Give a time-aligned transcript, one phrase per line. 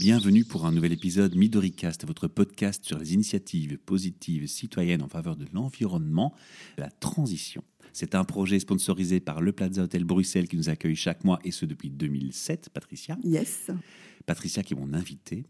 [0.00, 5.36] bienvenue pour un nouvel épisode Midoricast, votre podcast sur les initiatives positives citoyennes en faveur
[5.36, 6.34] de l'environnement,
[6.78, 7.62] de la transition.
[7.92, 11.50] C'est un projet sponsorisé par le Plaza Hotel Bruxelles qui nous accueille chaque mois et
[11.50, 13.18] ce depuis 2007, Patricia.
[13.22, 13.70] Yes.
[14.24, 15.44] Patricia qui est mon invitée.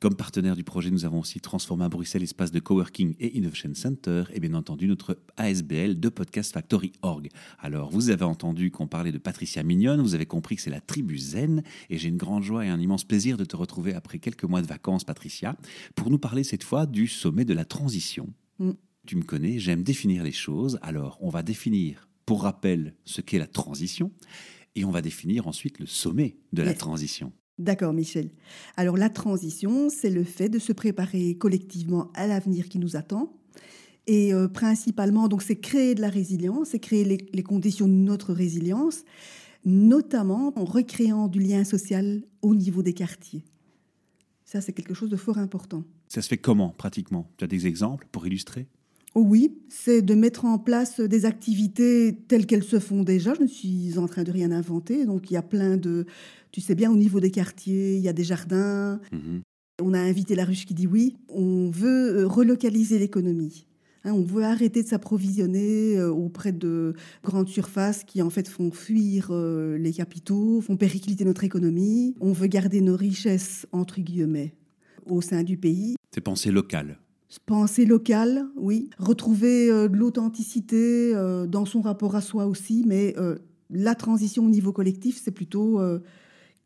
[0.00, 3.74] Comme partenaire du projet, nous avons aussi transformé à Bruxelles espace de coworking et innovation
[3.74, 7.28] center et bien entendu notre ASBL de Podcast Factory Org.
[7.58, 10.80] Alors, vous avez entendu qu'on parlait de Patricia Mignonne, vous avez compris que c'est la
[10.80, 14.20] tribu zen et j'ai une grande joie et un immense plaisir de te retrouver après
[14.20, 15.56] quelques mois de vacances, Patricia,
[15.96, 18.32] pour nous parler cette fois du sommet de la transition.
[18.60, 18.74] Mm.
[19.04, 20.78] Tu me connais, j'aime définir les choses.
[20.80, 24.12] Alors, on va définir, pour rappel, ce qu'est la transition
[24.76, 27.32] et on va définir ensuite le sommet de la transition.
[27.58, 28.30] D'accord, Michel.
[28.76, 33.32] Alors la transition, c'est le fait de se préparer collectivement à l'avenir qui nous attend.
[34.06, 38.32] Et euh, principalement, donc c'est créer de la résilience, c'est créer les, conditions de notre
[38.32, 39.04] résilience,
[39.66, 43.44] notamment en recréant du lien social au niveau des quartiers.
[44.44, 45.84] Ça, c'est quelque chose de fort important.
[46.06, 47.30] Ça se fait comment, pratiquement?
[47.36, 48.66] Tu as des exemples pour illustrer?
[49.14, 53.34] Oui, c'est de mettre en place des activités telles qu'elles se font déjà.
[53.34, 55.06] Je ne suis en train de rien inventer.
[55.06, 56.06] Donc il y a plein de,
[56.52, 59.00] tu sais bien, au niveau des quartiers, il y a des jardins.
[59.12, 59.42] Mhm.
[59.82, 61.16] On a invité la ruche qui dit oui.
[61.28, 63.66] On veut euh, relocaliser l'économie.
[64.04, 68.70] Hein, on veut arrêter de s'approvisionner euh, auprès de grandes surfaces qui en fait font
[68.70, 72.14] fuir euh, les capitaux, font péricliter notre économie.
[72.20, 74.54] On veut garder nos richesses entre guillemets
[75.06, 75.96] au sein du pays.
[76.14, 76.98] C'est pensée locale.
[77.44, 78.90] Pensée locale, oui.
[78.98, 83.36] Retrouver euh, de l'authenticité euh, dans son rapport à soi aussi, mais euh,
[83.70, 85.80] la transition au niveau collectif, c'est plutôt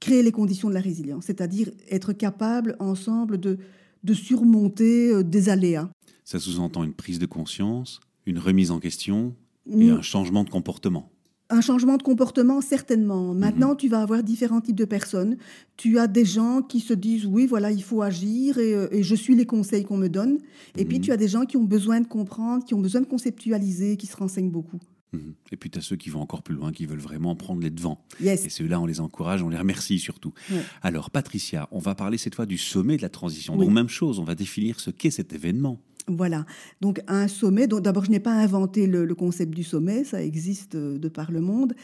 [0.00, 3.58] créer les conditions de la résilience, c'est-à-dire être capable ensemble de,
[4.04, 5.88] de surmonter des aléas.
[6.24, 9.34] Ça sous-entend une prise de conscience, une remise en question
[9.68, 11.11] et un changement de comportement.
[11.54, 13.34] Un changement de comportement, certainement.
[13.34, 15.36] Maintenant, tu vas avoir différents types de personnes.
[15.76, 19.02] Tu as des gens qui se disent, oui, voilà, il faut agir et, euh, et
[19.02, 20.38] je suis les conseils qu'on me donne.
[20.78, 21.02] Et puis, Mhm.
[21.04, 24.06] tu as des gens qui ont besoin de comprendre, qui ont besoin de conceptualiser, qui
[24.06, 24.80] se renseignent beaucoup.
[25.12, 25.34] Mhm.
[25.52, 27.68] Et puis tu as ceux qui vont encore plus loin, qui veulent vraiment prendre les
[27.68, 28.02] devants.
[28.18, 28.46] Yes.
[28.46, 30.32] Et ceux-là, on les encourage, on les remercie surtout.
[30.80, 33.52] Alors, Patricia, on va parler cette fois du sommet de la transition.
[33.58, 33.66] Oui.
[33.66, 35.78] Donc, même chose, on va définir ce qu'est cet événement.
[36.08, 36.46] Voilà.
[36.80, 37.66] Donc un sommet.
[37.66, 40.04] Donc d'abord, je n'ai pas inventé le, le concept du sommet.
[40.04, 41.74] Ça existe euh, de par le monde.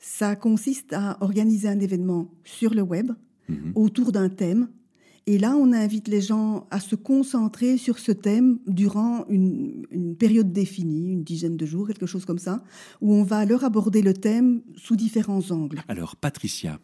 [0.00, 3.12] Ça consiste à organiser un événement sur le web
[3.48, 3.72] Mhm.
[3.76, 4.68] autour d'un thème.
[5.28, 10.16] Et là, on invite les gens à se concentrer sur ce thème durant une, une
[10.16, 12.64] période définie, une dizaine de jours, quelque chose comme ça,
[13.00, 15.80] où on va alors aborder le thème sous différents angles.
[15.86, 16.78] Alors, Patricia,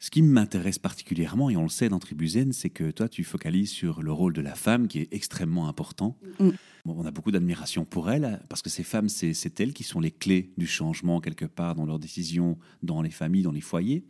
[0.00, 3.70] ce qui m'intéresse particulièrement, et on le sait dans Tribuzen, c'est que toi, tu focalises
[3.70, 6.16] sur le rôle de la femme, qui est extrêmement important.
[6.38, 6.50] Mm.
[6.86, 10.00] On a beaucoup d'admiration pour elle, parce que ces femmes, c'est c'est elles qui sont
[10.00, 14.04] les clés du changement, quelque part, dans leurs décisions, dans les familles, dans les foyers.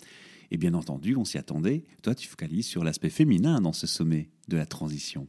[0.50, 1.84] Et bien entendu, on s'y attendait.
[2.02, 5.26] Toi, tu focalises sur l'aspect féminin dans ce sommet de la transition.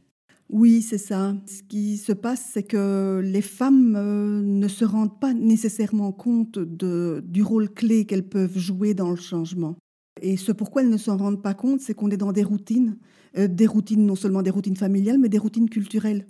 [0.48, 1.36] Oui, c'est ça.
[1.46, 6.58] Ce qui se passe, c'est que les femmes euh, ne se rendent pas nécessairement compte
[6.58, 9.76] de, du rôle clé qu'elles peuvent jouer dans le changement.
[10.20, 12.96] Et ce pourquoi elles ne s'en rendent pas compte, c'est qu'on est dans des routines,
[13.38, 16.26] euh, des routines non seulement des routines familiales, mais des routines culturelles.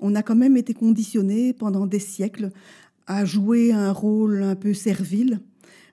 [0.00, 2.50] On a quand même été conditionnés pendant des siècles
[3.06, 5.40] à jouer un rôle un peu servile.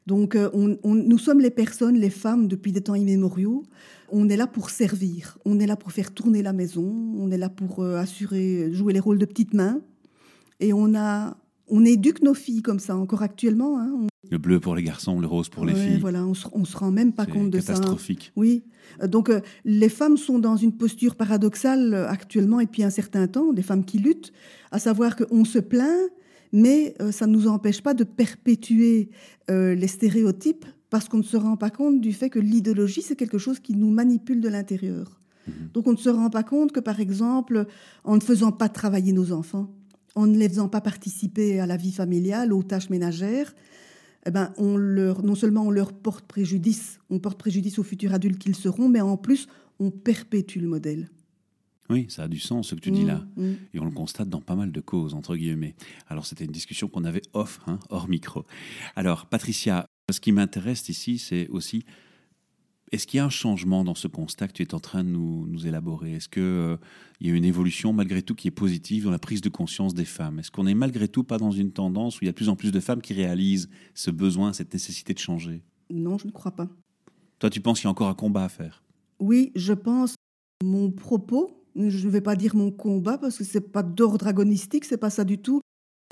[0.05, 0.49] Donc, euh,
[0.85, 3.63] nous sommes les personnes, les femmes, depuis des temps immémoriaux.
[4.09, 6.85] On est là pour servir, on est là pour faire tourner la maison,
[7.17, 9.81] on est là pour euh, assurer, jouer les rôles de petites mains.
[10.61, 11.35] Et on a,
[11.67, 13.77] on éduque nos filles comme ça encore actuellement.
[13.79, 14.07] hein.
[14.31, 15.99] Le bleu pour les garçons, le rose pour les Ouais, filles.
[15.99, 17.73] Voilà, on se, on se rend même pas compte de ça.
[17.73, 17.75] hein.
[17.75, 18.31] catastrophique.
[18.35, 18.63] Oui.
[19.01, 22.89] Euh, Donc, euh, les femmes sont dans une posture paradoxale euh, actuellement et depuis un
[22.89, 24.31] certain temps, des femmes qui luttent,
[24.71, 26.09] à savoir qu'on se plaint,
[26.51, 29.09] mais euh, ça ne nous empêche pas de perpétuer
[29.49, 33.37] les stéréotypes parce qu'on ne se rend pas compte du fait que l'idéologie, c'est quelque
[33.37, 35.21] chose qui nous manipule de l'intérieur.
[35.47, 35.53] Mhm.
[35.73, 37.65] Donc, on ne se rend pas compte que, par exemple,
[38.03, 39.69] en ne faisant pas travailler nos enfants,
[40.15, 43.53] en ne les faisant pas participer à la vie familiale, aux tâches ménagères,
[44.25, 48.13] eh ben, on leur, non seulement on leur porte préjudice, on porte préjudice aux futurs
[48.13, 49.47] adultes qu'ils seront, mais en plus,
[49.79, 51.09] on perpétue le modèle.
[51.89, 53.25] Oui, ça a du sens ce que tu dis là.
[53.37, 53.55] Mm, mm.
[53.73, 55.75] Et on le constate dans pas mal de causes, entre guillemets.
[56.07, 58.45] Alors, c'était une discussion qu'on avait off, hein, hors micro.
[58.95, 61.85] Alors, Patricia, ce qui m'intéresse ici, c'est aussi,
[62.91, 65.09] est-ce qu'il y a un changement dans ce constat que tu es en train de
[65.09, 66.13] nous, nous élaborer?
[66.13, 66.77] Est-ce qu'il
[67.27, 70.05] y a une évolution, malgré tout, qui est positive dans la prise de conscience des
[70.05, 70.39] femmes?
[70.39, 72.49] Est-ce qu'on n'est malgré tout pas dans une tendance où il y a de plus
[72.49, 75.63] en plus de femmes qui réalisent ce besoin, cette nécessité de changer?
[75.89, 76.69] Non, je ne crois pas.
[77.39, 78.83] Toi, tu penses qu'il y a encore un combat à faire?
[79.19, 80.15] Oui, je pense
[80.63, 84.85] mon propos, je ne vais pas dire mon combat parce que c'est pas d'ordre agonistique,
[84.85, 85.61] c'est pas ça du tout.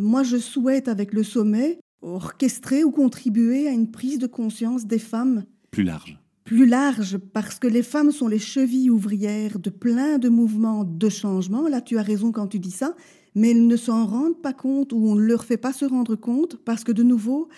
[0.02, 5.00] Moi, je souhaite avec le sommet orchestrer ou contribuer à une prise de conscience des
[5.00, 6.20] femmes Plus large.
[6.46, 11.10] Plus large parce que les femmes sont les chevilles ouvrières de plein de mouvements de
[11.10, 11.68] changement.
[11.68, 12.96] Là, tu as raison quand tu dis ça,
[13.34, 16.16] mais elles ne s'en rendent pas compte ou on ne leur fait pas se rendre
[16.16, 17.50] compte parce que de nouveau,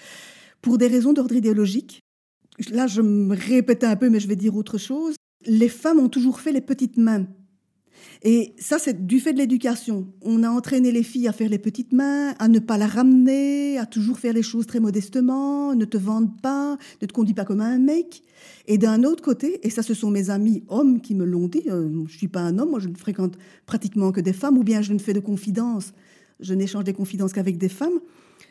[0.61, 2.01] pour des raisons d'ordre idéologique,
[2.71, 6.09] là je me répète un peu mais je vais dire autre chose, les femmes ont
[6.09, 7.27] toujours fait les petites mains.
[8.23, 10.07] Et ça, c'est du fait de l'éducation.
[10.21, 13.77] On a entraîné les filles à faire les petites mains, à ne pas la ramener,
[13.77, 17.45] à toujours faire les choses très modestement, ne te vendre pas, ne te conduis pas
[17.45, 18.23] comme un mec.
[18.67, 21.63] Et d'un autre côté, et ça, ce sont mes amis hommes qui me l'ont dit,
[21.69, 24.63] euh, je suis pas un homme, moi je ne fréquente pratiquement que des femmes, ou
[24.63, 25.93] bien je ne fais de confidences,
[26.39, 27.99] je n'échange des confidences qu'avec des femmes.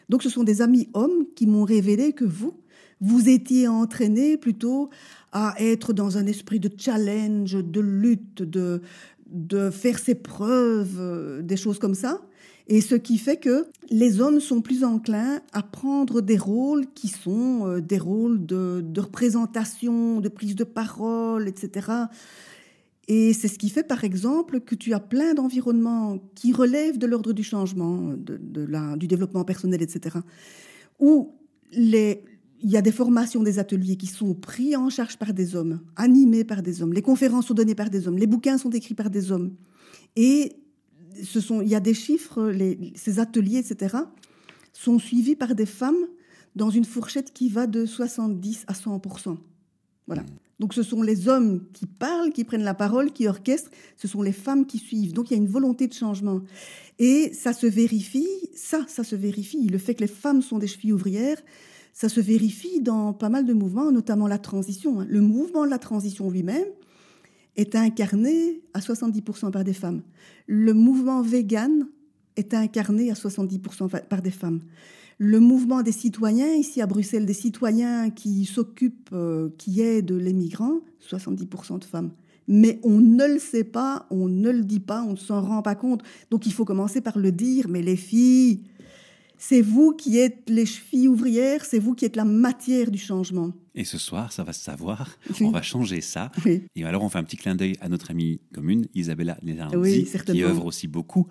[0.08, 2.54] Donc ce sont des amis hommes qui m'ont révélé que vous,
[3.00, 4.90] vous étiez entraîné plutôt
[5.32, 8.80] à être dans un esprit de challenge, de lutte, de,
[9.26, 12.20] de faire ses preuves, euh, des choses comme ça.
[12.68, 17.08] Et ce qui fait que les hommes sont plus enclins à prendre des rôles qui
[17.08, 21.90] sont euh, des rôles de, représentation, de prise de parole, etc.
[23.08, 27.06] Et c'est ce qui fait, par exemple, que tu as plein d'environnements qui relèvent de
[27.06, 30.18] l'ordre du changement, de, la, du développement personnel, etc.,
[30.98, 31.36] où
[31.70, 32.24] les,
[32.62, 35.80] il y a des formations, des ateliers qui sont pris en charge par des hommes,
[35.96, 36.92] animés par des hommes.
[36.92, 38.18] Les conférences sont données par des hommes.
[38.18, 39.54] Les bouquins sont écrits par des hommes.
[40.16, 40.56] Et
[41.22, 42.52] ce sont, il y a des chiffres,
[42.94, 43.96] ces ateliers, etc.,
[44.72, 46.06] sont suivis par des femmes
[46.54, 49.36] dans une fourchette qui va de 70 à 100%
[50.06, 50.24] Voilà.
[50.58, 54.22] Donc ce sont les hommes qui parlent, qui prennent la parole, qui orchestrent, ce sont
[54.22, 55.12] les femmes qui suivent.
[55.12, 56.40] Donc il y a une volonté de changement.
[56.98, 59.68] Et ça se vérifie, ça, ça se vérifie.
[59.68, 61.42] Le fait que les femmes sont des chevilles ouvrières,
[61.96, 65.00] ça se vérifie dans pas mal de mouvements, notamment la transition.
[65.00, 65.06] Hein.
[65.08, 66.66] Le mouvement de la transition lui-même
[67.56, 70.02] est incarné à 70% par des femmes.
[70.46, 71.88] Le mouvement vegan
[72.36, 74.60] est incarné à 70% par des femmes.
[75.16, 80.34] Le mouvement des citoyens, ici à Bruxelles, des citoyens qui s'occupent, euh, qui aident les
[80.34, 82.10] migrants, 70% de femmes.
[82.46, 85.62] Mais on ne le sait pas, on ne le dit pas, on ne s'en rend
[85.62, 86.02] pas compte.
[86.30, 88.64] Donc il faut commencer par le dire, mais les filles,
[89.38, 93.52] c'est vous qui êtes les chevilles ouvrières, c'est vous qui êtes la matière du changement.
[93.74, 96.30] Et ce soir, ça va se savoir, on va changer ça.
[96.74, 100.42] Et alors, on fait un petit clin d'œil à notre amie commune, Isabella Lelardi, qui
[100.42, 101.26] œuvre aussi beaucoup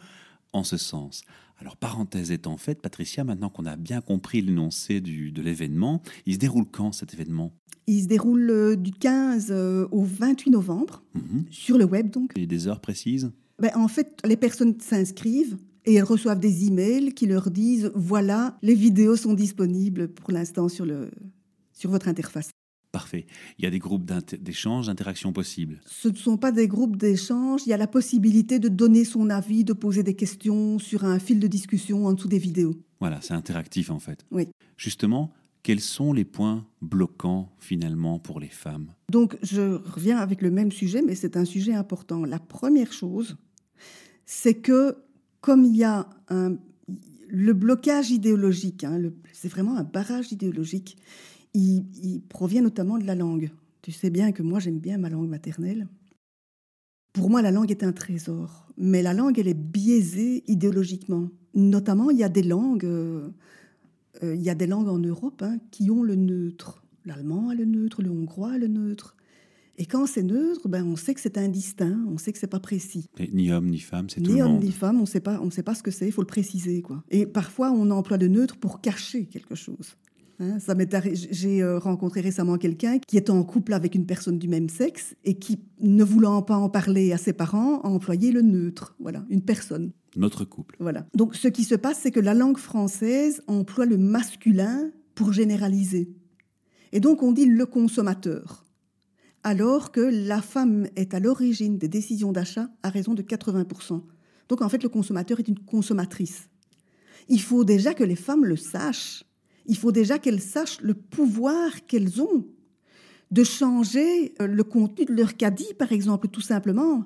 [0.54, 1.24] en ce sens.
[1.57, 6.40] Alors, parenthèse étant faite, Patricia, maintenant qu'on a bien compris l'énoncé de l'événement, il se
[6.40, 7.54] déroule quand cet événement?
[7.88, 11.46] Il se déroule euh, du 15 euh, au 28 novembre, mhm.
[11.52, 12.31] sur le web donc.
[12.36, 13.31] Et des heures précises?
[13.60, 18.58] Ben, En fait, les personnes s'inscrivent et elles reçoivent des emails qui leur disent voilà,
[18.62, 21.12] les vidéos sont disponibles pour l'instant sur, le,
[21.74, 22.50] sur votre interface.
[22.92, 23.26] Parfait.
[23.60, 24.10] Il y a des groupes
[24.40, 25.82] d'échange, d'interaction possibles?
[25.86, 27.64] Ce ne sont pas des groupes d'échange.
[27.66, 31.20] Il y a la possibilité de donner son avis, de poser des questions sur un
[31.20, 32.76] fil de discussion en dessous des vidéos.
[33.02, 34.26] Voilà, c'est interactif en fait.
[34.31, 34.48] Oui.
[34.78, 38.94] Justement, quels sont les points bloquants finalement pour les femmes?
[39.12, 42.24] Donc, je reviens avec le même sujet, mais c'est un sujet important.
[42.24, 43.36] La première chose,
[44.26, 44.96] c'est que
[45.45, 46.57] comme il y a un,
[47.27, 49.00] le blocage idéologique, hein,
[49.31, 50.97] c'est vraiment un barrage idéologique,
[51.53, 53.51] il, provient notamment de la langue.
[53.83, 55.88] Tu sais bien que moi j'aime bien ma langue maternelle.
[57.13, 61.30] Pour moi, la langue est un trésor, mais la langue, elle est biaisée idéologiquement.
[61.53, 63.30] Notamment, il y a des langues, euh,
[64.23, 66.83] euh, il y a des langues en Europe hein, qui ont le neutre.
[67.06, 69.15] L'allemand a le neutre, le hongrois a le neutre.
[69.78, 72.60] Et quand c'est neutre, ben on sait que c'est indistinct, on sait que c'est pas
[72.60, 73.10] précis.
[73.34, 74.48] ni homme ni femme, c'est tout le monde.
[74.48, 76.22] Ni homme ni femme, on sait pas, on sait pas ce que c'est, il faut
[76.22, 77.04] le préciser quoi.
[77.10, 79.98] Et parfois on emploie le neutre pour cacher quelque chose.
[80.40, 80.76] Hein, ça
[81.32, 85.16] j'ai euh, rencontré récemment quelqu'un qui est en couple avec une personne du même sexe
[85.24, 88.96] et qui, ne voulant pas en parler à ses parents, a employé le neutre.
[89.00, 89.92] Voilà, une personne.
[90.16, 90.76] Notre couple.
[90.80, 91.06] Voilà.
[91.14, 96.10] Donc ce qui se passe, c'est que la langue française emploie le masculin pour généraliser.
[96.92, 98.65] Et donc on dit le consommateur
[99.45, 104.02] alors que la femme est à l'origine des décisions d'achat à raison de 80%.
[104.49, 106.49] Donc en fait, le consommateur est une consommatrice.
[107.30, 109.23] Il faut déjà que les femmes le sachent.
[109.68, 112.47] Il faut déjà qu'elles sachent le pouvoir qu'elles ont
[113.30, 117.06] de changer euh, le contenu de leur caddie, par exemple, tout simplement.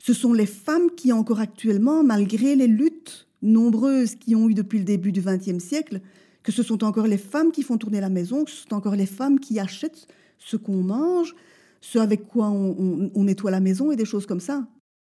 [0.00, 4.78] Ce sont les femmes qui, encore actuellement, malgré les luttes nombreuses qui ont eu depuis
[4.78, 6.00] le début du XXe siècle,
[6.42, 8.96] que ce sont encore les femmes qui font tourner la maison, que ce sont encore
[8.96, 10.08] les femmes qui achètent
[10.38, 11.36] ce qu'on mange,
[11.80, 14.66] ce avec quoi on, nettoie la maison et des choses comme ça.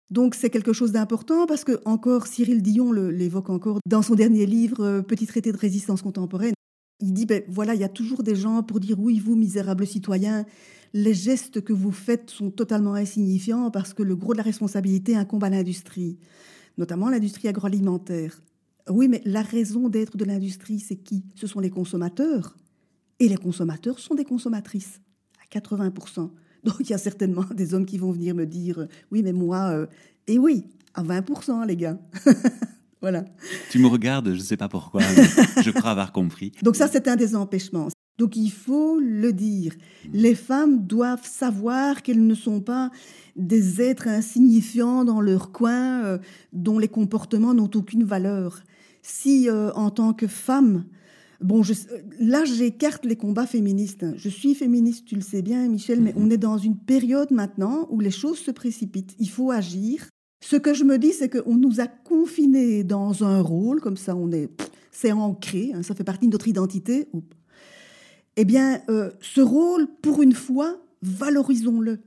[0.10, 4.46] Donc c'est quelque chose d'important parce que encore Cyril Dion l'évoque encore dans son dernier
[4.46, 6.54] livre euh, Petit traité de résistance contemporaine.
[7.02, 9.86] Il dit ben voilà, il y a toujours des gens pour dire oui, vous misérables
[9.86, 10.46] citoyens,
[10.94, 15.16] les gestes que vous faites sont totalement insignifiants parce que le gros de la responsabilité
[15.16, 16.18] incombe à l'industrie,
[16.78, 18.42] notamment l'industrie agroalimentaire.
[18.90, 21.26] Oui, mais la raison d'être de l'industrie, c'est qui?
[21.36, 22.56] Ce sont les consommateurs.
[23.20, 25.02] Et les consommateurs sont des consommatrices
[25.52, 26.30] 80%.
[26.68, 29.70] Donc il y a certainement des hommes qui vont venir me dire oui, mais moi,
[29.72, 29.86] euh,
[30.28, 31.98] et oui, à 20%, les gars.
[33.02, 33.24] voilà.
[33.70, 36.52] Tu me regardes, je ne sais pas pourquoi, mais je crois avoir compris.
[36.64, 37.88] Donc ça, c'est un des empêchements.
[38.18, 39.74] Donc il faut le dire.
[40.12, 42.92] Les femmes doivent savoir qu'elles ne sont pas
[43.38, 46.18] des êtres insignifiants dans leur coin euh,
[46.52, 48.62] dont les comportements n'ont aucune valeur.
[49.04, 50.84] Si euh, en tant que femme,
[51.42, 51.74] bon, je,
[52.20, 54.06] là j'écarte les combats féministes.
[54.16, 57.88] Je suis féministe, tu le sais bien, Michel, mais on est dans une période maintenant
[57.90, 59.16] où les choses se précipitent.
[59.20, 60.08] Il faut agir.
[60.44, 64.16] Ce que je me dis, c'est qu'on nous a confinés dans un rôle, comme ça,
[64.16, 64.50] on est,
[64.92, 67.08] c'est ancré, hein, ça fait partie de notre identité
[68.38, 72.00] eh bien, euh, ce rôle, pour une fois, valorisons-le.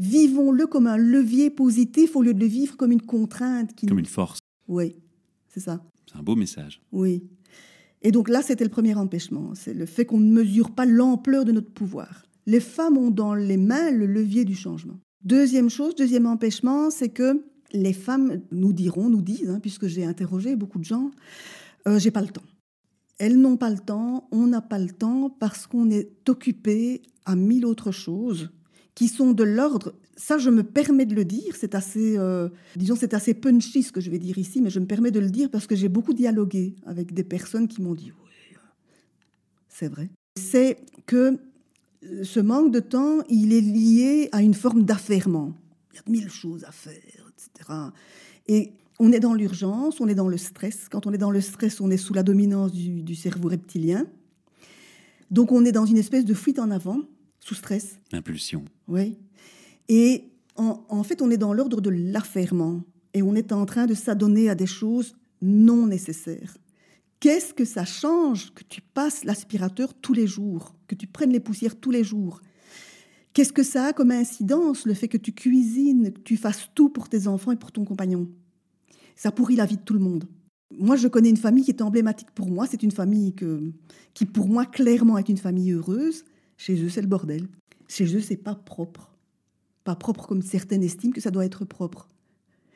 [0.00, 3.74] Vivons-le comme un levier positif au lieu de le vivre comme une contrainte.
[3.74, 3.86] Qui...
[3.86, 4.40] Comme une force.
[4.66, 4.96] Oui,
[5.48, 5.82] c'est ça.
[6.10, 6.82] C'est un beau message.
[6.90, 7.22] Oui.
[8.02, 9.52] Et donc là, c'était le premier empêchement.
[9.54, 12.24] C'est le fait qu'on ne mesure pas l'ampleur de notre pouvoir.
[12.46, 14.98] Les femmes ont dans les mains le levier du changement.
[15.24, 20.04] Deuxième chose, deuxième empêchement, c'est que les femmes nous diront, nous disent, hein, puisque j'ai
[20.04, 21.10] interrogé beaucoup de gens,
[21.88, 22.44] euh, j'ai pas le temps.
[23.18, 27.34] Elles n'ont pas le temps, on n'a pas le temps parce qu'on est occupé à
[27.34, 28.50] mille autres choses
[28.94, 29.94] qui sont de l'ordre.
[30.16, 31.54] Ça, je me permets de le dire.
[31.56, 34.80] C'est assez, euh, disons, c'est assez punchy ce que je vais dire ici, mais je
[34.80, 37.94] me permets de le dire parce que j'ai beaucoup dialogué avec des personnes qui m'ont
[37.94, 38.56] dit oui,
[39.68, 40.08] c'est vrai.
[40.36, 41.38] C'est que
[42.22, 45.54] ce manque de temps, il est lié à une forme d'affairement.
[45.92, 47.72] Il y a mille choses à faire, etc.
[48.48, 50.88] Et on est dans l'urgence, on est dans le stress.
[50.90, 54.06] Quand on est dans le stress, on est sous la dominance du, cerveau reptilien.
[55.30, 57.00] Donc on est dans une espèce de fuite en avant,
[57.40, 57.98] sous stress.
[58.12, 58.64] Impulsion.
[58.88, 59.18] Oui.
[59.88, 60.24] Et
[60.56, 62.82] en, fait, on est dans l'ordre de l'affairement.
[63.14, 66.56] Et on est en train de s'adonner à des choses non nécessaires.
[67.20, 71.40] Qu'est-ce que ça change que tu passes l'aspirateur tous les jours, que tu prennes les
[71.40, 72.40] poussières tous les jours?
[73.32, 76.88] Qu'est-ce que ça a comme incidence, le fait que tu cuisines, que tu fasses tout
[76.88, 78.28] pour tes enfants et pour ton compagnon?
[79.14, 80.24] Ça pourrit la vie de tout le monde.
[80.78, 82.66] Moi, je connais une famille qui est emblématique pour moi.
[82.66, 83.72] C'est une famille que,
[84.12, 86.24] qui, pour moi, clairement est une famille heureuse.
[86.56, 87.46] Chez eux, c'est le bordel.
[87.88, 89.15] Chez eux, c'est pas propre.
[89.86, 92.08] Pas propre comme certaines estiment que ça doit être propre.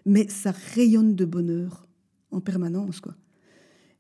[0.07, 1.89] Mais ça rayonne de bonheur
[2.31, 3.17] en permanence, quoi.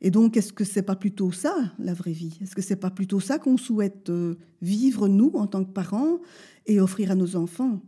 [0.01, 2.39] Et donc, est-ce que c'est pas plutôt ça, la vraie vie?
[2.41, 6.21] Est-ce que c'est pas plutôt ça qu'on souhaite euh, vivre, nous, en tant que parents,
[6.67, 7.83] et offrir à nos enfants?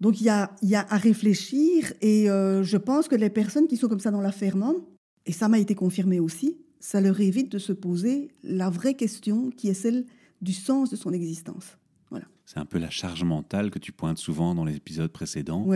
[0.00, 3.88] Donc il y a, à réfléchir et euh, je pense que les personnes qui sont
[3.88, 4.74] comme ça dans l'affairement,
[5.26, 9.50] et ça m'a été confirmé aussi, ça leur évite de se poser la vraie question
[9.50, 10.06] qui est celle
[10.40, 11.76] du sens de son existence.
[12.52, 15.68] C'est un peu la charge mentale que tu pointes souvent dans les épisodes précédents,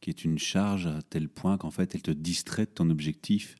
[0.00, 3.56] qui est une charge à tel point qu'en fait elle te distrait de ton objectif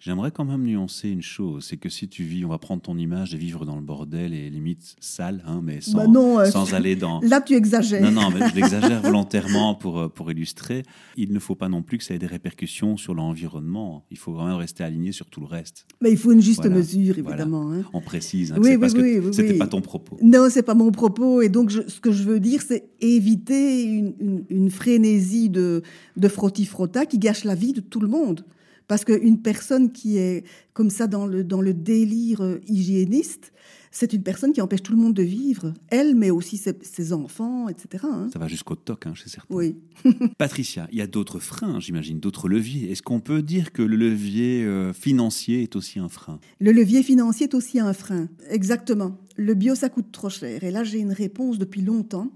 [0.00, 2.98] J'aimerais quand même nuancer une chose, c'est que si tu vis, on va prendre ton
[2.98, 6.74] image et vivre dans le bordel et limite sale, hein, mais sans, bah euh, sans
[6.74, 7.20] aller dans...
[7.20, 8.02] Là, tu exagères.
[8.02, 10.82] Non, non, mais je l'exagère volontairement pour, euh, pour illustrer.
[11.16, 14.04] Il ne faut pas non plus que ça ait des répercussions sur l'environnement.
[14.10, 15.86] Il faut quand même rester aligné sur tout le reste.
[16.02, 17.72] Mais il faut une juste mesure, évidemment.
[17.72, 17.84] Hein.
[17.94, 20.18] On précise, hein, oui, parce que c'était pas ton propos.
[20.22, 21.40] Non, c'est pas mon propos.
[21.40, 25.82] Et donc, ce que je veux dire, c'est éviter une, une, frénésie de,
[26.16, 28.44] de frotti-frotta qui gâche la vie de tout le monde.
[28.86, 33.52] Parce qu'une personne qui est comme ça dans le, dans le délire euh, hygiéniste,
[33.94, 37.68] c'est une personne qui empêche tout le monde de vivre, elle, mais aussi ses, enfants,
[37.68, 38.04] etc.
[38.10, 38.28] Hein.
[38.32, 39.54] Ça va jusqu'au toc, hein, chez certains.
[39.54, 39.76] Oui.
[40.38, 42.90] Patricia, il y a d'autres freins, j'imagine, d'autres leviers.
[42.90, 46.40] Est-ce qu'on peut dire que le levier euh, financier est aussi un frein?
[46.58, 49.16] Le levier financier est aussi un frein, exactement.
[49.36, 50.64] Le bio, ça coûte trop cher.
[50.64, 52.32] Et là, j'ai une réponse depuis longtemps.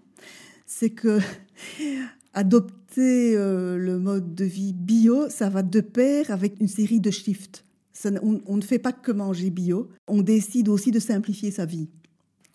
[0.65, 1.19] C'est que
[2.39, 7.11] adopter euh, le mode de vie bio, ça va de pair avec une série de
[7.11, 7.65] shifts.
[8.23, 11.89] on, ne fait pas que manger bio, on décide aussi de simplifier sa vie.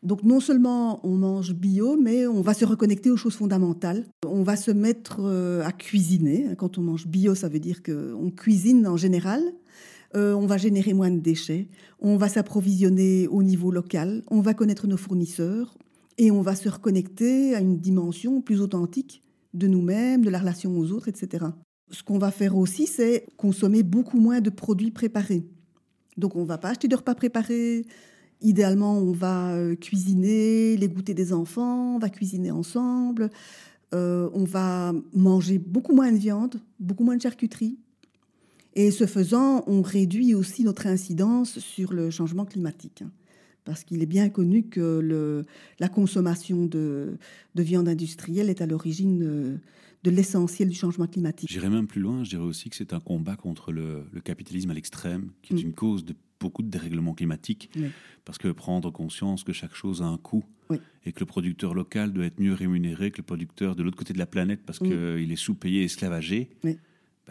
[0.02, 4.06] Donc non seulement on mange bio, mais on va se reconnecter aux choses fondamentales.
[4.26, 6.56] On va se mettre euh, à cuisiner.
[6.58, 9.42] Quand on mange bio, ça veut dire qu'on cuisine en général.
[10.16, 11.68] Euh, on va générer moins de déchets.
[12.00, 14.24] On va s'approvisionner au niveau local.
[14.32, 15.78] On va connaître nos fournisseurs.
[16.18, 19.23] Et on va se reconnecter à une dimension plus authentique
[19.54, 21.46] de nous-mêmes, de la relation aux autres, etc.
[21.92, 25.46] Ce qu'on va faire aussi, c'est consommer beaucoup moins de produits préparés.
[26.18, 27.86] Donc on ne va pas acheter de repas préparés.
[28.42, 33.30] Idéalement, on va euh, cuisiner les goûters des enfants, on va cuisiner ensemble.
[33.94, 37.78] Euh, on va manger beaucoup moins de viande, beaucoup moins de charcuterie.
[38.76, 43.04] Et ce faisant, on réduit aussi notre incidence sur le changement climatique
[43.66, 45.46] parce qu'il est bien connu que le,
[45.80, 47.18] la consommation de,
[47.56, 49.58] de, viande industrielle est à l'origine euh,
[50.04, 51.50] de l'essentiel du changement climatique.
[51.52, 54.72] J'irais même plus loin, je dirais aussi que c'est un combat contre le, le capitalisme
[54.72, 55.68] à l'extrême, qui est mm.
[55.68, 57.72] une cause de beaucoup de dérèglements climatiques.
[58.26, 60.44] Parce que prendre conscience que chaque chose a un coût
[61.06, 64.14] et que le producteur local doit être mieux rémunéré que le producteur de l'autre côté
[64.14, 66.78] de la planète parce qu'il est sous-payé, esclavagé, ben,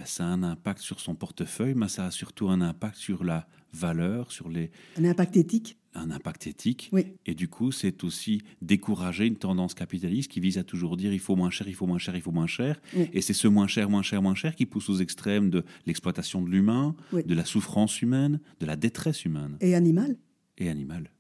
[0.04, 3.46] ça a un impact sur son portefeuille, mais ça a surtout un impact sur la
[3.74, 4.70] valeur, sur les...
[4.96, 6.90] Un impact éthique un impact éthique.
[7.26, 11.20] Et du coup, c'est aussi décourager une tendance capitaliste qui vise à toujours dire il
[11.20, 12.80] faut moins cher, il faut moins cher, il faut moins cher.
[12.94, 16.42] Et c'est ce moins cher, moins cher, moins cher qui pousse aux extrêmes de l'exploitation
[16.42, 19.56] de l'humain, de la souffrance humaine, de la détresse humaine.
[19.60, 20.16] Et animale.
[20.58, 21.10] Et animale.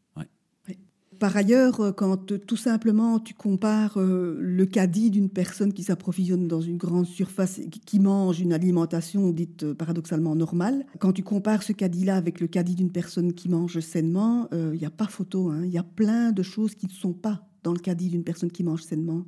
[1.22, 2.16] Par ailleurs, euh, quand
[2.48, 7.60] tout simplement tu compares euh, le caddie d'une personne qui s'approvisionne dans une grande surface
[7.60, 12.40] et qui mange une alimentation dite euh, paradoxalement normale, quand tu compares ce caddie-là avec
[12.40, 15.50] le caddie d'une personne qui mange sainement, il n'y a pas photo.
[15.50, 15.60] Hein.
[15.64, 18.50] Il y a plein de choses qui ne sont pas dans le caddie d'une personne
[18.50, 19.24] qui mange sainement.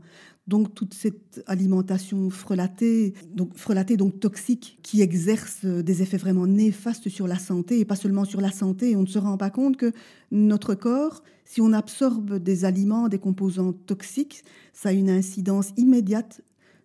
[0.48, 7.08] Donc toute cette alimentation frelatée, donc frelatée donc toxique, qui exerce des effets vraiment néfastes
[7.08, 8.96] sur la santé et pas seulement sur la santé.
[8.96, 9.92] On ne se rend pas compte que
[10.32, 16.40] notre corps, si on absorbe des aliments, des composants toxiques, ça a une incidence immédiate,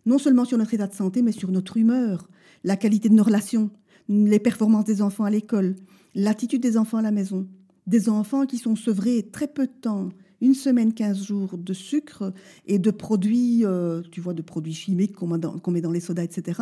[0.06, 2.30] non seulement sur notre état de santé, mais sur notre humeur,
[2.64, 3.70] la qualité de nos relations,
[4.10, 5.76] les performances des enfants à l'école,
[6.16, 7.48] l'attitude des enfants à la maison.
[7.88, 10.10] Des enfants qui sont sevrés très peu de temps,
[10.42, 12.34] une semaine, 15 jours de sucre
[12.66, 16.62] et de produits, euh, tu vois, de produits chimiques qu'on met, dans les sodas, etc.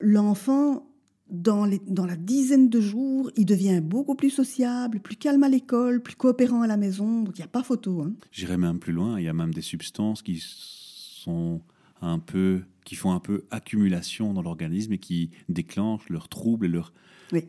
[0.00, 0.86] L'enfant,
[1.30, 6.02] dans, dans la dizaine de jours, il devient beaucoup plus sociable, plus calme à l'école,
[6.02, 7.22] plus coopérant à la maison.
[7.22, 8.02] Donc il n'y a pas photo.
[8.02, 8.12] Hein.
[8.30, 9.18] J'irai même plus loin.
[9.18, 11.62] Il y a même des substances qui sont
[12.02, 16.68] un peu, qui font un peu accumulation dans l'organisme et qui déclenchent leurs troubles et
[16.68, 16.92] leurs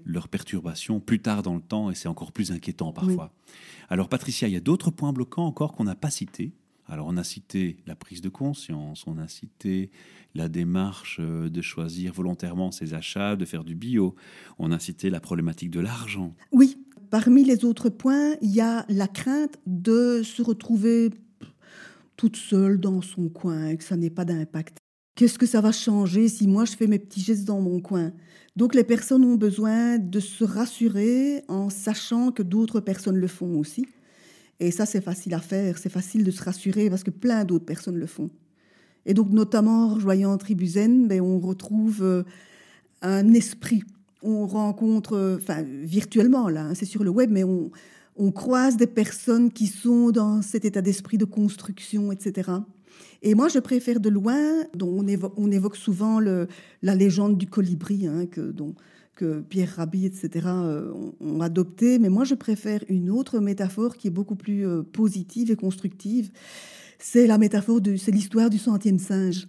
[0.05, 3.33] leurs perturbations plus tard dans le temps, et c'est encore plus inquiétant parfois.
[3.89, 6.53] Alors Patricia, il y a d'autres points bloquants encore qu'on n'a pas cités.
[6.87, 9.89] Alors on a cité la prise de conscience, on a cité
[10.35, 14.15] la démarche euh, de choisir volontairement ses achats, de faire du bio,
[14.59, 16.35] on a cité la problématique de l'argent.
[16.51, 16.77] Oui,
[17.09, 21.09] parmi les autres points, il y a la crainte de se retrouver
[22.17, 24.77] toute seule dans son coin et que ça n'ait pas d'impact.
[25.15, 28.11] Qu'est-ce que ça va changer si moi je fais mes petits gestes dans mon coin?
[28.55, 33.57] Donc les personnes ont besoin de se rassurer en sachant que d'autres personnes le font
[33.57, 33.85] aussi.
[34.59, 37.65] Et ça, c'est facile à faire, c'est facile de se rassurer parce que plein d'autres
[37.65, 38.29] personnes le font.
[39.05, 42.23] Et donc, notamment, en rejoignant Tribuzen, ben, on retrouve euh,
[43.01, 43.83] un esprit.
[44.23, 47.71] On rencontre, enfin, virtuellement, là, hein, c'est sur le web, mais on,
[48.31, 52.49] croise des personnes qui sont dans cet état d'esprit de construction, etc.
[53.21, 55.05] Et moi, je préfère de loin, dont
[55.37, 58.53] on, évoque, souvent la légende du colibri, hein, que,
[59.15, 61.99] que Pierre Rabhi, etc., euh, ont, adopté.
[61.99, 66.31] Mais moi, je préfère une autre métaphore qui est beaucoup plus euh, positive et constructive.
[66.99, 69.47] C'est la métaphore de, c'est l'histoire du centième singe.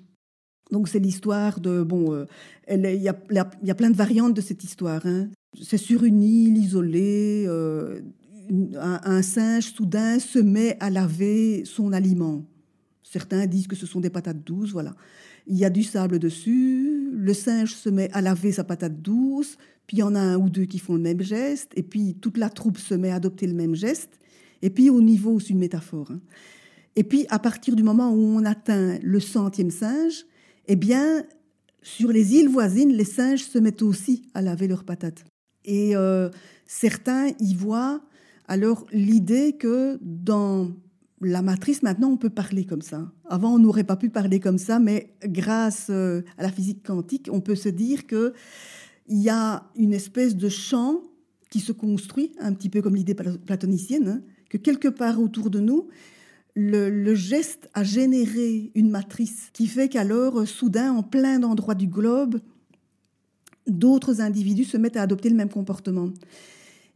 [0.73, 2.25] Donc c'est l'histoire de bon, euh,
[2.69, 5.07] il y, a, y, a, plein de variantes de cette histoire.
[5.07, 5.29] Hein.
[5.63, 7.47] C'est sur une île isolée,
[8.77, 12.45] un, singe soudain se met à laver son aliment.
[13.05, 14.95] Certains disent que ce sont des patates douces, voilà.
[15.47, 19.57] Il y a du sable dessus, le singe se met à laver sa patate douce,
[19.87, 22.15] puis il y en a un ou deux qui font le même geste, et puis
[22.15, 24.19] toute la troupe se met à adopter le même geste,
[24.63, 26.11] et puis au niveau, c'est une métaphore.
[26.11, 26.21] Hein.
[26.97, 30.25] Et puis à partir du moment où on atteint le centième singe,
[30.67, 31.25] eh bien,
[31.83, 35.25] sur les îles voisines, les singes se mettent aussi à laver leurs patates.
[35.65, 36.31] Et euh,
[36.67, 38.01] certains y voient
[38.49, 40.71] alors l'idée que dans
[41.21, 43.11] la matrice, maintenant, on peut parler comme ça.
[43.25, 47.29] Avant, on n'aurait pas pu parler comme ça, mais grâce euh, à la physique quantique,
[47.33, 48.35] on peut se dire que
[49.09, 51.01] il y a une espèce de champ
[51.49, 55.61] qui se construit, un petit peu comme l'idée platonicienne, hein, que quelque part autour de
[55.61, 55.89] nous,
[56.57, 62.41] le, geste a généré une matrice qui fait qu'alors, soudain, en plein d'endroits du globe,
[63.67, 66.11] d'autres individus se mettent à adopter le même comportement.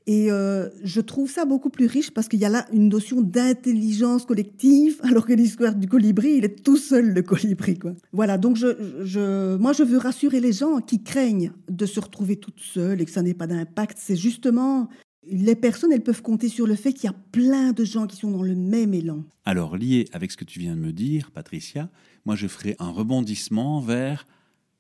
[0.07, 3.21] Et euh, je trouve ça beaucoup plus riche parce qu'il y a là une notion
[3.21, 7.79] d'intelligence collective, alors que l'histoire du colibri, il est tout seul le colibri.
[7.79, 7.93] Quoi.
[8.13, 13.01] Voilà, donc moi je veux rassurer les gens qui craignent de se retrouver toutes seules
[13.01, 13.99] et que ça n'ait pas d'impact.
[14.01, 14.89] C'est justement
[15.31, 18.17] les personnes, elles peuvent compter sur le fait qu'il y a plein de gens qui
[18.17, 19.25] sont dans le même élan.
[19.45, 21.91] Alors, lié avec ce que tu viens de me dire, Patricia,
[22.25, 24.27] moi je ferai un rebondissement vers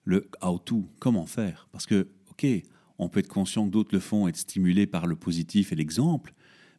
[0.04, 1.68] le how-to, comment faire?
[1.72, 2.46] Parce que, ok,
[3.00, 6.34] on peut être conscient que d'autres le font, être stimulé par le positif et l'exemple,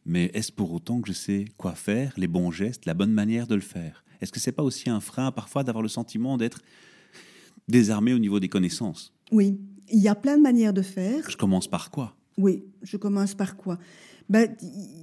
[0.06, 3.46] mais est-ce pour autant que je sais quoi faire, les bons gestes, la bonne manière
[3.46, 4.04] de le faire?
[4.20, 6.60] Est-ce que c'est pas aussi un frein parfois d'avoir le sentiment d'être
[7.68, 9.12] désarmé au niveau des connaissances?
[9.32, 9.58] Oui,
[9.88, 11.28] il y a plein de manières de faire.
[11.28, 12.16] Je commence par quoi?
[12.38, 13.78] Oui, je commence par quoi?
[14.28, 14.48] Ben,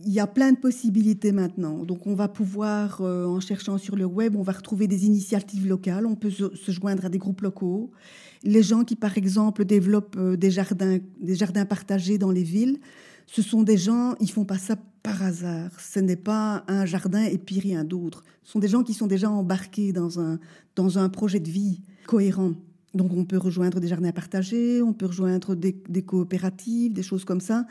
[0.06, 1.84] il y a plein de possibilités maintenant.
[1.84, 5.68] Donc, on va pouvoir, euh, en cherchant sur le web, on va retrouver des initiatives
[5.68, 6.06] locales.
[6.06, 7.92] On peut se joindre à des groupes locaux
[8.44, 12.80] les gens qui, par exemple, développent euh, des jardins, partagés dans les villes
[13.28, 15.72] Ce sont des gens, ils font pas ça par hasard.
[15.80, 18.24] Ce n'est pas un jardin et puis rien d'autre.
[18.44, 22.54] Ce sont des gens qui sont déjà embarqués dans un, projet de vie cohérent.
[22.94, 27.42] Donc on peut rejoindre des jardins partagés, on peut rejoindre des coopératives, des choses comme
[27.42, 27.66] ça.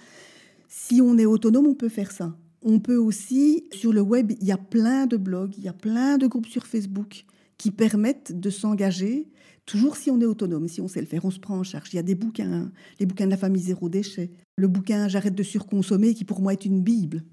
[0.68, 2.36] Si on est autonome, on peut faire ça.
[2.62, 5.72] On peut aussi, sur le web, il y a plein de blogs, il y a
[5.72, 7.24] plein de groupes sur Facebook
[7.56, 9.28] qui permettent de s'engager,
[9.64, 11.92] toujours si on est autonome, si on sait le faire, on se prend en charge.
[11.92, 15.34] Il y a des bouquins, les bouquins de la famille zéro déchet, le bouquin J'arrête
[15.34, 17.24] de surconsommer, qui pour moi est une Bible.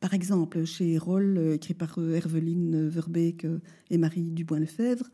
[0.00, 5.08] Par exemple, chez Roll, euh, écrit par euh, Herveline Verbeek euh, et Marie Dubois-Lefebvre,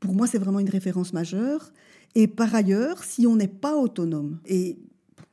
[0.00, 1.72] pour moi c'est vraiment une référence majeure.
[2.16, 4.78] Et par ailleurs, si on n'est pas autonome, et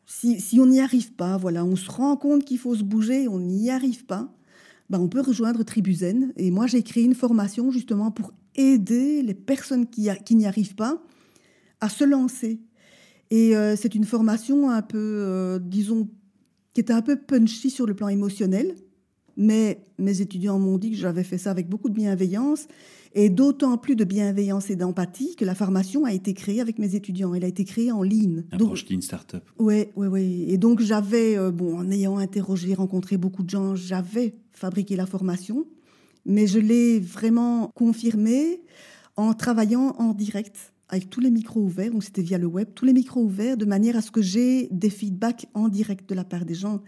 [0.06, 3.40] si, on n'y arrive pas, voilà, on se rend compte qu'il faut se bouger, on
[3.40, 4.32] n'y arrive pas,
[4.90, 6.32] ben on peut rejoindre Tribuzen.
[6.38, 11.02] Et moi, j'ai créé une formation justement pour aider les personnes qui, n'y arrivent pas
[11.82, 12.60] à se lancer.
[13.32, 16.08] Et euh, c'est une formation un peu, euh, disons,
[16.74, 18.76] qui était un peu punchy sur le plan émotionnel.
[19.38, 22.68] Mais mes étudiants m'ont dit que j'avais fait ça avec beaucoup de bienveillance
[23.14, 26.96] et d'autant plus de bienveillance et d'empathie que la formation a été créée avec mes
[26.96, 27.34] étudiants.
[27.34, 28.44] Elle a été créée en ligne.
[28.52, 29.44] Approche Lean Startup.
[29.58, 30.46] Oui, oui, oui.
[30.50, 35.06] Et donc j'avais, euh, bon, en ayant interrogé, rencontré beaucoup de gens, j'avais fabriqué la
[35.06, 35.66] formation,
[36.26, 38.62] mais je l'ai vraiment confirmée
[39.16, 42.86] en travaillant en direct avec tous les micros ouverts, donc c'était via le web, tous
[42.86, 46.24] les micros ouverts, de manière à ce que j'ai des feedbacks en direct de la
[46.24, 46.82] part des gens.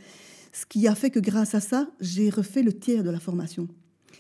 [0.57, 3.67] Ce qui a fait que grâce à ça, j'ai refait le tiers de la formation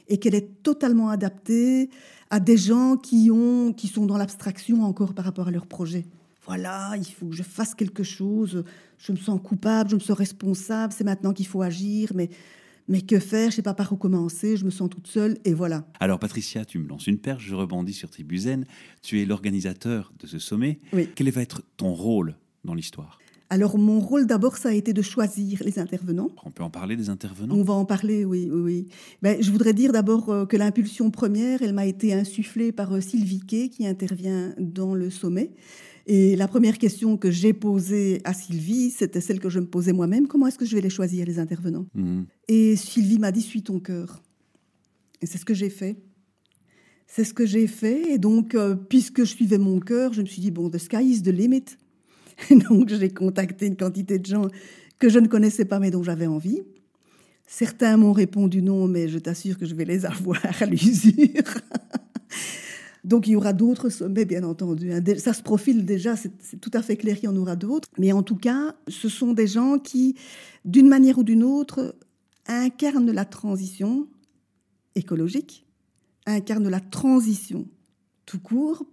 [0.07, 1.89] et qu'elle est totalement adaptée
[2.29, 6.05] à des gens qui, ont, qui sont dans l'abstraction encore par rapport à leur projet.
[6.45, 8.63] Voilà, il faut que je fasse quelque chose,
[8.99, 12.29] je me sens coupable, je me sens responsable, c'est maintenant qu'il faut agir, mais,
[12.87, 15.39] mais que faire, je ne sais pas par où commencer, je me sens toute seule,
[15.43, 15.87] et voilà.
[15.99, 18.65] Alors Patricia, tu me lances une perche, je rebondis sur Tribuzen,
[19.01, 20.81] tu es l'organisateur de ce sommet.
[21.15, 23.17] Quel va être ton rôle dans l'histoire?
[23.49, 26.29] Alors mon rôle d'abord, ça a été de choisir les intervenants.
[26.43, 27.55] On peut en parler des intervenants?
[27.55, 28.49] On va en parler, oui.
[28.51, 28.87] oui,
[29.21, 33.01] Ben, je voudrais dire d'abord euh, que l'impulsion première, elle m'a été insufflée par euh,
[33.01, 35.51] Sylvie Kay, qui intervient dans le sommet.
[36.07, 39.91] Et la première question que j'ai posée à Sylvie, c'était celle que je me posais
[39.91, 40.27] moi-même.
[40.27, 41.85] Comment est-ce que je vais les choisir, les intervenants?
[41.95, 42.25] Mhm.
[42.47, 44.23] Et Sylvie m'a dit, suis ton cœur.
[45.21, 45.97] Et c'est ce que j'ai fait.
[47.07, 48.13] C'est ce que j'ai fait.
[48.13, 51.03] Et donc, euh, puisque je suivais mon cœur, je me suis dit, bon, the sky
[51.03, 51.63] is the limit.
[52.69, 54.47] Donc j'ai contacté une quantité de gens
[54.99, 56.61] que je ne connaissais pas mais dont j'avais envie.
[57.45, 61.15] Certains m'ont répondu non, mais je t'assure que je vais les avoir à l'usure.
[63.05, 64.91] Donc il y aura d'autres sommets, bien entendu.
[65.17, 67.87] Ça se profile déjà, c'est tout à fait clair qu'il y en aura d'autres.
[67.97, 70.15] Mais en tout cas, ce sont des gens qui,
[70.65, 71.95] d'une manière ou d'une autre,
[72.47, 74.07] incarnent la transition
[74.95, 75.65] écologique,
[76.25, 77.65] incarnent la transition
[78.25, 78.85] tout court,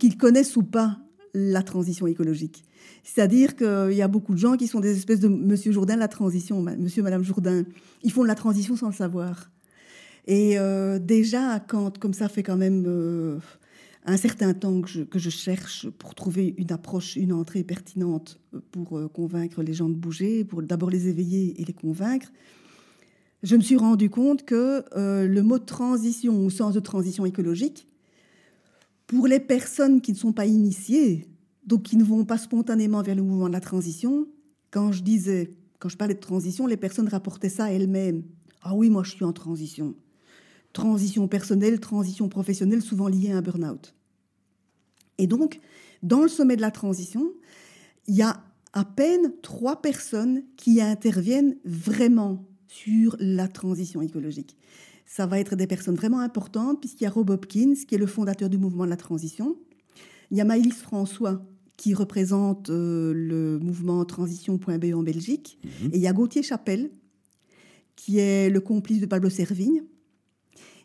[0.00, 0.98] qu'ils connaissent ou pas
[1.38, 2.64] la transition écologique.
[3.04, 6.08] C'est-à-dire qu'il y a beaucoup de gens qui sont des espèces de Monsieur Jourdain, la
[6.08, 7.64] transition, Monsieur, Madame Jourdain.
[8.02, 9.50] Ils font de la transition sans le savoir.
[10.26, 13.38] Et euh, déjà, quand, comme ça fait quand même euh,
[14.06, 18.40] un certain temps que je, que je, cherche pour trouver une approche, une entrée pertinente
[18.72, 22.32] pour euh, convaincre les gens de bouger, pour d'abord les éveiller et les convaincre,
[23.42, 27.86] je me suis rendu compte que le mot transition au sens de transition écologique,
[29.06, 31.28] pour les personnes qui ne sont pas initiées,
[31.64, 34.26] donc qui ne vont pas spontanément vers le mouvement de la transition,
[34.70, 38.24] quand je disais, quand je parlais de transition, les personnes rapportaient ça elles-mêmes.
[38.62, 39.94] Ah oui, moi je suis en transition.
[40.72, 43.94] Transition personnelle, transition professionnelle, souvent liée à un burn-out.
[45.18, 45.60] Et donc,
[46.02, 47.32] dans le sommet de la transition,
[48.06, 48.42] il y a
[48.72, 54.56] à peine trois personnes qui interviennent vraiment sur la transition écologique
[55.06, 58.06] ça va être des personnes vraiment importantes, puisqu'il y a Rob Hopkins, qui est le
[58.06, 59.56] fondateur du mouvement de la transition.
[60.32, 65.58] Il y a Maëlys François, qui représente euh, le mouvement transition.be en Belgique.
[65.62, 65.90] Mhm.
[65.92, 66.90] Et il y a Gauthier Chapelle,
[67.94, 69.84] qui est le complice de Pablo Servigne,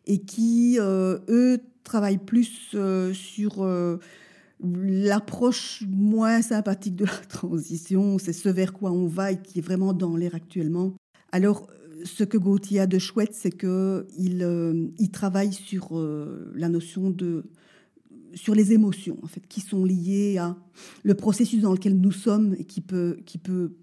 [0.05, 3.67] et qui, euh, eux, travaillent plus euh, sur
[4.63, 8.19] l'approche moins sympathique de la transition.
[8.19, 10.93] C'est ce vers quoi on va et qui est vraiment dans l'air actuellement.
[11.31, 11.67] Alors,
[12.05, 17.45] ce que Gauthier a de chouette, c'est euh, il travaille sur euh, la notion de
[18.33, 20.55] sur les émotions en fait qui sont liées à
[21.03, 23.73] le processus dans lequel nous sommes et qui peut qui peut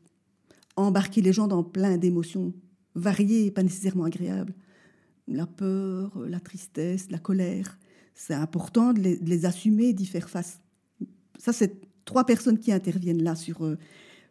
[0.76, 2.54] embarquer les gens dans plein d'émotions
[2.94, 4.54] variées et pas nécessairement agréables.
[5.26, 7.78] La peur la tristesse la colère
[8.14, 10.60] c'est important de les, assumer et d'y faire face.
[11.38, 13.78] Ça c'est trois personnes qui interviennent là sur euh,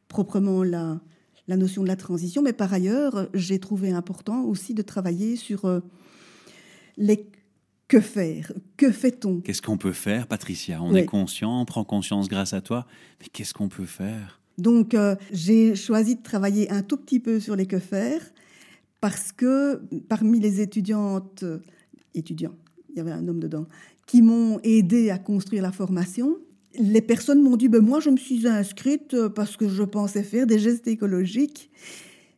[0.07, 0.99] proprement la
[1.47, 5.65] la notion de la transition, mais par ailleurs, j'ai trouvé important aussi de travailler sur
[5.65, 5.79] euh,
[6.97, 7.25] les
[7.87, 9.39] que faire Que fait-on?
[9.39, 10.81] Qu'est-ce qu'on peut faire, Patricia?
[10.83, 12.85] On est conscient, on prend conscience grâce à toi,
[13.21, 14.41] mais qu'est-ce qu'on peut faire?
[14.57, 18.21] Donc, euh, j'ai choisi de travailler un tout petit peu sur les que faire
[18.99, 21.45] parce que parmi les étudiantes,
[22.13, 22.55] étudiants,
[22.89, 23.67] il y avait un homme dedans,
[24.05, 26.37] qui m'ont aidé à construire la formation,
[26.75, 30.47] les personnes m'ont dit, ben moi je me suis inscrite parce que je pensais faire
[30.47, 31.71] des gestes écologiques,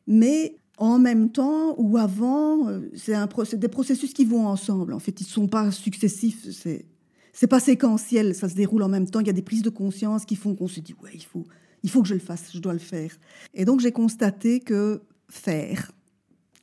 [0.08, 4.94] mais en même temps ou avant, euh, c'est des processus qui vont ensemble.
[4.94, 6.86] En fait, ils ne sont pas successifs, c'est
[7.32, 9.20] c'est pas séquentiel, ça se déroule en même temps.
[9.20, 11.46] Il y a des prises de conscience qui font qu'on se dit ouais, il faut,
[11.84, 13.12] il faut que je le fasse, je dois le faire.
[13.54, 15.92] Et donc j'ai constaté que faire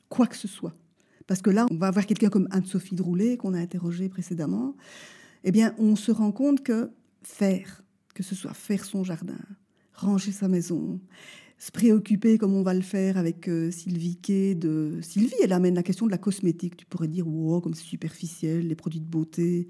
[0.09, 0.75] quoi que ce soit,
[1.25, 4.75] parce que là on va avoir quelqu'un comme Anne-Sophie Droulet qu'on a interrogé précédemment,
[5.43, 6.91] eh bien on se rend compte que
[7.27, 9.39] faire, que ce soit faire son jardin,
[9.93, 10.99] ranger sa maison,
[11.59, 15.75] se préoccuper comme on va le faire avec euh, Sylvie Kay de Sylvie, elle amène
[15.75, 16.77] la question de la cosmétique.
[16.77, 19.67] Tu pourrais dire wow comme c'est superficiel, les produits de beauté.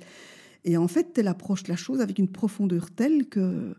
[0.65, 3.74] Et en fait, elle approche la chose avec une profondeur telle que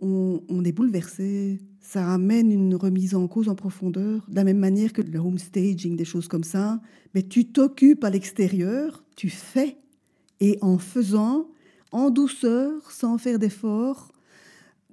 [0.00, 1.60] on, est bouleversé.
[1.80, 5.38] Ça amène une remise en cause en profondeur, de la même manière que le home
[5.38, 6.80] staging, des choses comme ça.
[7.14, 9.78] Mais tu t'occupes à l'extérieur, tu fais,
[10.40, 11.48] et en faisant,
[11.92, 14.12] en douceur, sans faire d'effort,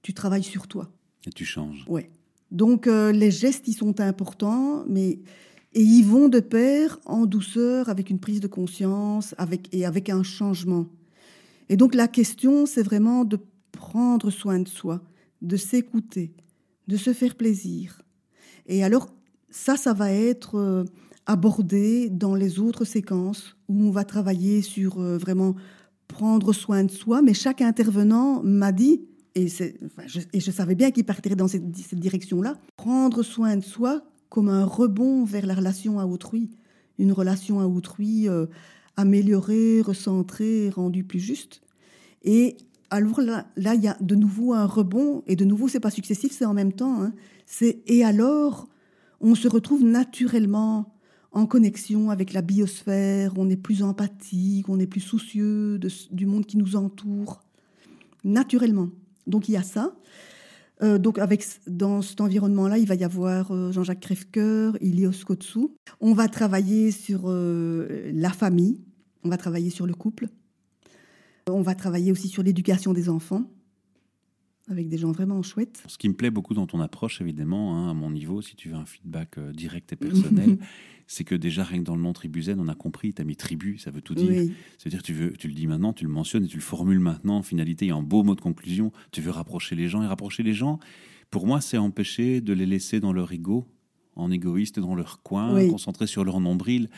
[0.02, 0.90] tu travailles sur toi.
[1.26, 1.86] Et tu changes.
[1.88, 2.10] Ouais.
[2.52, 5.20] Donc euh, les gestes, ils sont importants, mais
[5.76, 10.10] et ils vont de pair en douceur, avec une prise de conscience, avec et avec
[10.10, 10.88] un changement.
[11.70, 13.40] Et donc la question, c'est vraiment de
[13.72, 15.02] prendre soin de soi,
[15.42, 16.34] de s'écouter,
[16.88, 18.02] de se faire plaisir.
[18.68, 19.14] Et alors,
[19.50, 20.84] ça, ça va être euh,
[21.26, 25.56] abordé dans les autres séquences où on va travailler sur euh, vraiment
[26.14, 27.22] prendre soin de soi.
[27.22, 29.02] Mais chaque intervenant m'a dit,
[29.36, 34.64] et, je, savais bien qu'il partirait dans cette, direction-là, prendre soin de soi comme un
[34.64, 36.52] rebond vers la relation à autrui,
[37.00, 38.46] une relation à autrui euh,
[38.96, 41.62] amélioré, recentré, rendu plus juste.
[42.24, 42.58] Et
[42.92, 46.32] alors là, il y a de nouveau un rebond, et de nouveau, c'est pas successif,
[46.32, 47.02] c'est en même temps.
[47.02, 47.14] Hein.
[47.48, 48.70] C'est et alors,
[49.20, 50.94] on se retrouve naturellement
[51.34, 55.80] en connexion avec la biosphère, on est plus empathique, on est plus soucieux
[56.12, 57.44] du monde qui nous entoure,
[58.24, 58.90] naturellement.
[59.26, 59.96] Donc il y a ça.
[60.84, 65.76] Euh, donc avec, dans cet environnement-là, il va y avoir euh, Jean-Jacques Crèvecoeur, Ilios Kotsou.
[66.00, 68.82] On va travailler sur euh, la famille,
[69.24, 70.28] on va travailler sur le couple,
[71.50, 73.50] on va travailler aussi sur l'éducation des enfants
[74.70, 75.84] avec des gens vraiment chouettes.
[75.88, 78.70] Ce qui me plaît beaucoup dans ton approche, évidemment, hein, à mon niveau, si tu
[78.70, 80.58] veux un feedback direct et personnel,
[81.08, 83.36] c'est que déjà, rien que dans le nom Tribuzen, on a compris, tu as mis
[83.36, 84.50] tribu, ça veut tout dire.
[84.78, 87.38] C'est-à-dire, tu, veux, tu le dis maintenant, tu le mentionnes et tu le formules maintenant.
[87.38, 88.92] En finalité, il y a un beau mot de conclusion.
[89.12, 90.80] Tu veux rapprocher les gens et rapprocher les gens.
[91.30, 93.68] Pour moi, c'est empêcher de les laisser dans leur ego,
[94.16, 96.90] en égoïste, dans leur coin, concentrés sur leur nombril.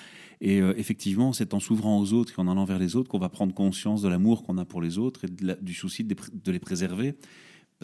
[0.41, 3.19] Et euh, effectivement, c'est en s'ouvrant aux autres et en allant vers les autres qu'on
[3.19, 6.59] va prendre conscience de l'amour qu'on a pour les autres et du souci de, les
[6.59, 7.15] préserver.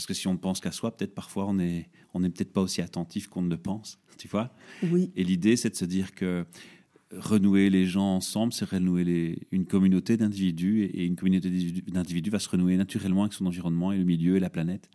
[0.02, 2.62] Parce que si on ne pense qu'à soi, peut-être parfois on n'est on peut-être pas
[2.62, 4.52] aussi attentif qu'on ne le pense, tu vois
[4.92, 5.12] Oui.
[5.16, 6.44] Et l'idée, c'est de se dire que
[7.16, 11.52] renouer les gens ensemble, c'est renouer les, une communauté d'individus, et, une communauté
[11.88, 14.90] d'individus va se renouer naturellement avec son environnement et le milieu et la planète.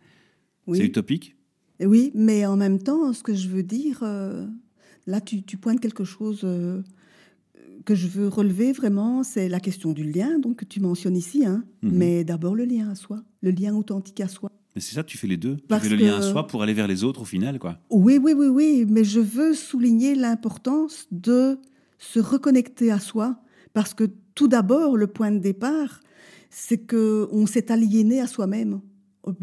[0.73, 1.37] C'est utopique?
[1.79, 4.45] Oui, mais en même temps, ce que je veux dire, euh,
[5.05, 6.81] là, tu, tu, pointes quelque chose euh,
[7.85, 11.45] que je veux relever vraiment, c'est la question du lien, donc que tu mentionnes ici,
[11.45, 11.91] hein, mhm.
[11.93, 14.51] mais d'abord le lien à soi, le lien authentique à soi.
[14.77, 15.57] Mais c'est ça, tu fais les deux.
[15.57, 17.79] tu fais le lien à soi pour aller vers les autres au final, quoi.
[17.89, 18.85] Oui, oui, oui, oui.
[18.87, 21.57] Mais je veux souligner l'importance de
[21.97, 23.41] se reconnecter à soi,
[23.73, 24.03] parce que
[24.35, 26.01] tout d'abord, le point de départ,
[26.51, 28.81] c'est que on s'est aliéné à soi-même.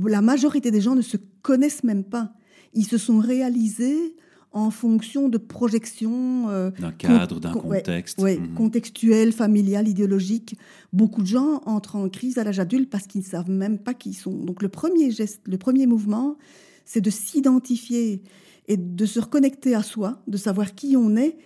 [0.07, 2.33] La majorité des gens ne se connaissent même pas.
[2.73, 4.15] Ils se sont réalisés
[4.55, 6.49] en fonction de projections.
[6.49, 8.21] Euh, d'un cadre, d'un contexte.
[8.23, 8.55] Oui, mhm.
[8.55, 10.57] contextuel, familial, idéologique.
[10.93, 13.95] Beaucoup de gens entrent en crise à l'âge adulte parce qu'ils ne savent même pas
[13.95, 14.33] qui ils sont.
[14.33, 16.39] Donc le premier geste, le premier mouvement,
[16.85, 18.23] c'est de s'identifier
[18.69, 21.37] et de se reconnecter à soi, de savoir qui on est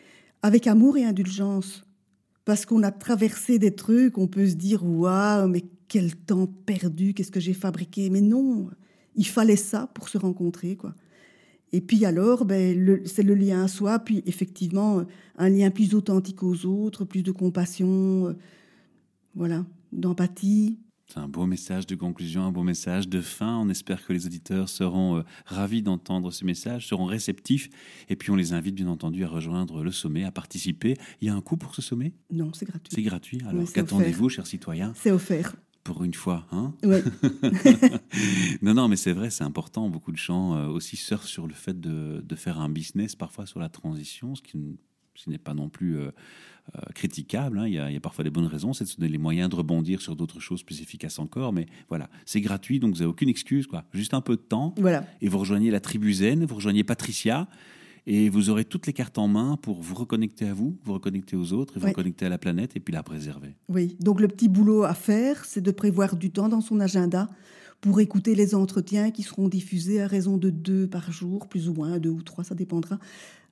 [0.42, 1.84] avec amour et indulgence.
[2.44, 7.14] Parce qu'on a traversé des trucs, on peut se dire waouh, mais quel temps perdu,
[7.14, 8.10] qu'est-ce que j'ai fabriqué?
[8.10, 8.68] Mais non,
[9.14, 10.94] il fallait ça pour se rencontrer, quoi.
[11.72, 15.04] Et puis alors, ben, c'est le lien à soi, puis effectivement,
[15.36, 18.32] un lien plus authentique aux autres, plus de compassion, euh,
[19.34, 20.78] voilà, d'empathie.
[21.06, 23.56] C'est un beau message de conclusion, un beau message de fin.
[23.56, 27.70] On espère que les auditeurs seront euh, ravis d'entendre ce message, seront réceptifs.
[28.10, 30.98] Et puis on les invite bien entendu à rejoindre le sommet, à participer.
[31.22, 32.12] Il y a un coût pour ce sommet?
[32.30, 32.92] Non, c'est gratuit.
[32.94, 33.40] C'est gratuit.
[33.48, 34.92] Alors qu'attendez-vous, chers citoyens?
[34.96, 36.46] C'est offert pour une fois.
[36.52, 37.02] Hein ouais.
[38.62, 39.88] non, non, mais c'est vrai, c'est important.
[39.88, 43.46] Beaucoup de gens euh, aussi surfent sur le fait de, de, faire un business, parfois
[43.46, 44.78] sur la transition, ce qui,
[45.14, 46.10] ce n'est pas non plus euh,
[46.76, 47.66] euh, critiquable, hein.
[47.66, 49.18] il, y a, il, y a, parfois des bonnes raisons, c'est de se donner les
[49.18, 53.00] moyens de rebondir sur d'autres choses plus efficaces encore, mais voilà, c'est gratuit, donc vous
[53.00, 53.84] n'avez aucune excuse, quoi.
[53.92, 55.04] juste un peu de temps, voilà.
[55.20, 57.48] et vous rejoignez la tribu zen, vous rejoignez Patricia,
[58.10, 61.36] et vous aurez toutes les cartes en main pour vous reconnecter à vous, vous reconnecter
[61.36, 63.54] aux autres, et vous reconnecter à la planète, et puis la préserver.
[63.68, 67.28] Oui, donc le petit boulot à faire, c'est de prévoir du temps dans son agenda
[67.82, 71.74] pour écouter les entretiens qui seront diffusés à raison de deux par jour, plus ou
[71.74, 72.98] moins, deux ou trois, ça dépendra,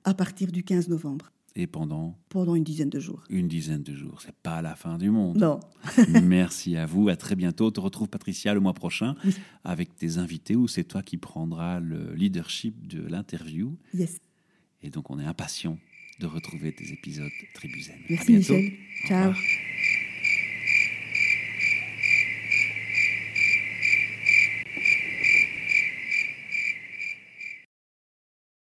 [0.03, 1.31] à partir du 15 novembre.
[1.55, 2.17] Et pendant?
[2.29, 3.23] Pendant une dizaine de jours.
[3.29, 4.21] Une dizaine de jours.
[4.23, 5.37] C'est pas la fin du monde.
[5.37, 5.59] Non.
[6.23, 7.09] Merci à vous.
[7.09, 7.67] À très bientôt.
[7.67, 9.35] On te retrouve, Patricia, le mois prochain oui.
[9.63, 13.75] avec tes invités où c'est toi qui prendras le leadership de l'interview.
[13.95, 14.19] Yes.
[14.83, 15.77] Et donc, on est impatient
[16.19, 17.99] de retrouver tes épisodes Tribuzen.
[18.09, 18.73] Merci, Michel.
[19.07, 19.33] Ciao.